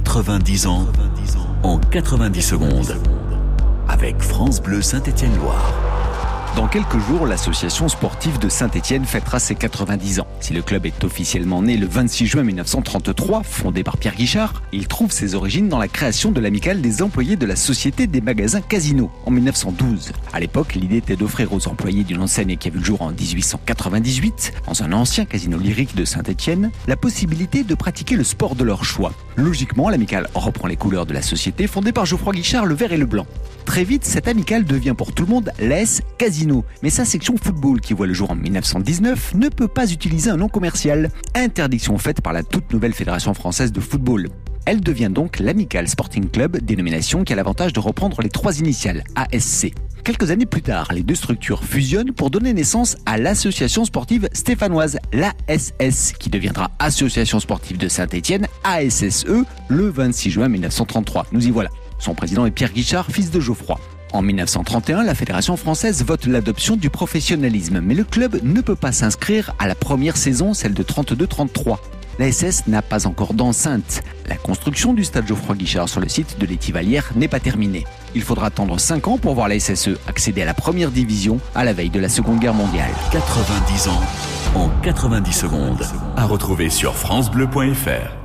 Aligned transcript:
90 0.00 0.66
ans 0.66 0.86
en 1.62 1.78
90 1.78 2.42
secondes. 2.42 2.96
Avec 3.88 4.20
France 4.20 4.60
Bleu 4.60 4.82
Saint-Étienne-Loire. 4.82 5.93
Dans 6.56 6.68
quelques 6.68 7.00
jours, 7.00 7.26
l'association 7.26 7.88
sportive 7.88 8.38
de 8.38 8.48
Saint-Étienne 8.48 9.04
fêtera 9.04 9.40
ses 9.40 9.56
90 9.56 10.20
ans. 10.20 10.28
Si 10.38 10.52
le 10.52 10.62
club 10.62 10.86
est 10.86 11.02
officiellement 11.02 11.62
né 11.62 11.76
le 11.76 11.88
26 11.88 12.26
juin 12.26 12.44
1933, 12.44 13.42
fondé 13.42 13.82
par 13.82 13.96
Pierre 13.96 14.14
Guichard, 14.14 14.62
il 14.72 14.86
trouve 14.86 15.10
ses 15.10 15.34
origines 15.34 15.68
dans 15.68 15.80
la 15.80 15.88
création 15.88 16.30
de 16.30 16.40
l'amicale 16.40 16.80
des 16.80 17.02
employés 17.02 17.34
de 17.34 17.44
la 17.44 17.56
Société 17.56 18.06
des 18.06 18.20
magasins 18.20 18.60
Casino 18.60 19.10
en 19.26 19.32
1912. 19.32 20.12
À 20.32 20.38
l'époque, 20.38 20.76
l'idée 20.76 20.98
était 20.98 21.16
d'offrir 21.16 21.52
aux 21.52 21.66
employés 21.66 22.04
d'une 22.04 22.22
enseigne 22.22 22.56
qui 22.56 22.68
a 22.68 22.70
vu 22.70 22.78
le 22.78 22.84
jour 22.84 23.02
en 23.02 23.10
1898, 23.10 24.52
dans 24.68 24.80
un 24.84 24.92
ancien 24.92 25.24
casino 25.24 25.58
lyrique 25.58 25.96
de 25.96 26.04
Saint-Étienne, 26.04 26.70
la 26.86 26.96
possibilité 26.96 27.64
de 27.64 27.74
pratiquer 27.74 28.14
le 28.14 28.22
sport 28.22 28.54
de 28.54 28.62
leur 28.62 28.84
choix. 28.84 29.12
Logiquement, 29.34 29.88
l'amicale 29.88 30.28
reprend 30.34 30.68
les 30.68 30.76
couleurs 30.76 31.06
de 31.06 31.14
la 31.14 31.22
société 31.22 31.66
fondée 31.66 31.90
par 31.90 32.06
Geoffroy 32.06 32.32
Guichard, 32.32 32.64
le 32.64 32.76
vert 32.76 32.92
et 32.92 32.96
le 32.96 33.06
blanc. 33.06 33.26
Très 33.64 33.84
vite, 33.84 34.04
cette 34.04 34.28
amicale 34.28 34.64
devient 34.64 34.94
pour 34.96 35.12
tout 35.12 35.24
le 35.24 35.30
monde 35.30 35.50
l'AS 35.58 36.02
Casino. 36.18 36.64
Mais 36.82 36.90
sa 36.90 37.04
section 37.04 37.34
football, 37.42 37.80
qui 37.80 37.94
voit 37.94 38.06
le 38.06 38.12
jour 38.12 38.30
en 38.30 38.36
1919, 38.36 39.34
ne 39.34 39.48
peut 39.48 39.68
pas 39.68 39.90
utiliser 39.90 40.30
un 40.30 40.36
nom 40.36 40.48
commercial. 40.48 41.10
Interdiction 41.34 41.98
faite 41.98 42.20
par 42.20 42.32
la 42.32 42.42
toute 42.42 42.72
nouvelle 42.72 42.92
Fédération 42.92 43.34
française 43.34 43.72
de 43.72 43.80
football. 43.80 44.28
Elle 44.66 44.80
devient 44.80 45.10
donc 45.10 45.40
l'Amical 45.40 45.88
Sporting 45.88 46.30
Club, 46.30 46.58
dénomination 46.58 47.24
qui 47.24 47.32
a 47.32 47.36
l'avantage 47.36 47.72
de 47.72 47.80
reprendre 47.80 48.22
les 48.22 48.30
trois 48.30 48.58
initiales, 48.58 49.04
ASC. 49.14 49.72
Quelques 50.04 50.30
années 50.30 50.46
plus 50.46 50.62
tard, 50.62 50.88
les 50.92 51.02
deux 51.02 51.14
structures 51.14 51.64
fusionnent 51.64 52.12
pour 52.12 52.30
donner 52.30 52.52
naissance 52.52 52.96
à 53.06 53.16
l'association 53.16 53.84
sportive 53.84 54.28
stéphanoise, 54.32 54.98
l'ASS, 55.12 56.12
qui 56.18 56.28
deviendra 56.28 56.70
Association 56.78 57.40
sportive 57.40 57.78
de 57.78 57.88
Saint-Étienne, 57.88 58.46
ASSE, 58.64 59.26
le 59.68 59.88
26 59.88 60.30
juin 60.30 60.48
1933. 60.48 61.26
Nous 61.32 61.46
y 61.46 61.50
voilà. 61.50 61.70
Son 62.04 62.14
président 62.14 62.44
est 62.44 62.50
Pierre 62.50 62.74
Guichard, 62.74 63.06
fils 63.06 63.30
de 63.30 63.40
Geoffroy. 63.40 63.80
En 64.12 64.20
1931, 64.20 65.04
la 65.04 65.14
Fédération 65.14 65.56
française 65.56 66.04
vote 66.04 66.26
l'adoption 66.26 66.76
du 66.76 66.90
professionnalisme, 66.90 67.80
mais 67.80 67.94
le 67.94 68.04
club 68.04 68.40
ne 68.42 68.60
peut 68.60 68.76
pas 68.76 68.92
s'inscrire 68.92 69.54
à 69.58 69.66
la 69.66 69.74
première 69.74 70.18
saison, 70.18 70.52
celle 70.52 70.74
de 70.74 70.82
32-33. 70.82 71.78
La 72.18 72.30
SS 72.30 72.66
n'a 72.66 72.82
pas 72.82 73.06
encore 73.06 73.32
d'enceinte. 73.32 74.02
La 74.28 74.36
construction 74.36 74.92
du 74.92 75.02
stade 75.02 75.26
Geoffroy 75.26 75.56
Guichard 75.56 75.88
sur 75.88 76.02
le 76.02 76.10
site 76.10 76.38
de 76.38 76.44
l'Étivalière 76.44 77.10
n'est 77.16 77.26
pas 77.26 77.40
terminée. 77.40 77.86
Il 78.14 78.20
faudra 78.20 78.48
attendre 78.48 78.78
5 78.78 79.08
ans 79.08 79.16
pour 79.16 79.34
voir 79.34 79.48
la 79.48 79.58
SSE 79.58 79.96
accéder 80.06 80.42
à 80.42 80.44
la 80.44 80.54
première 80.54 80.90
division 80.90 81.40
à 81.54 81.64
la 81.64 81.72
veille 81.72 81.88
de 81.88 82.00
la 82.00 82.10
Seconde 82.10 82.38
Guerre 82.38 82.52
mondiale. 82.52 82.90
90 83.12 83.88
ans 83.88 84.02
en 84.54 84.68
90 84.82 85.32
secondes. 85.32 85.86
À 86.16 86.26
retrouver 86.26 86.68
sur 86.68 86.94
FranceBleu.fr. 86.94 88.23